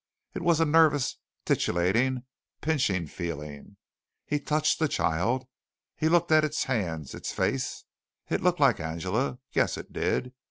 [0.33, 2.23] It was a nervous, titillating,
[2.59, 3.77] pinching feeling.
[4.25, 5.45] He touched the child.
[5.95, 7.83] He looked at its hands, its face.
[8.27, 9.37] It looked like Angela.
[9.51, 10.33] Yes, it did.